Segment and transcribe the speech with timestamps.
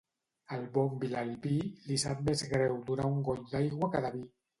[0.55, 1.57] Al bon vilalbí,
[1.89, 4.25] li sap més greu donar un got d'aigua que de vi.